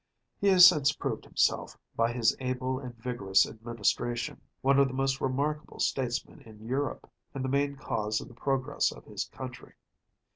He 0.39 0.47
has 0.47 0.65
since 0.65 0.91
proved 0.93 1.25
himself, 1.25 1.77
by 1.95 2.11
his 2.11 2.35
able 2.39 2.79
and 2.79 2.95
vigorous 2.95 3.45
administration, 3.47 4.41
one 4.61 4.79
of 4.79 4.87
the 4.87 4.95
most 4.95 5.21
remarkable 5.21 5.77
statesmen 5.79 6.41
in 6.41 6.65
Europe, 6.65 7.07
and 7.35 7.45
the 7.45 7.49
main 7.49 7.75
cause 7.75 8.19
of 8.19 8.27
the 8.27 8.33
progress 8.33 8.91
of 8.91 9.05
his 9.05 9.25
country. 9.25 9.75